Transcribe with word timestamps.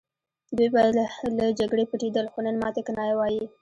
دوی 0.55 0.69
به 0.73 0.81
له 1.37 1.45
جګړې 1.59 1.83
پټېدل 1.91 2.25
خو 2.31 2.39
نن 2.45 2.55
ماته 2.63 2.81
کنایه 2.87 3.15
وايي 3.17 3.43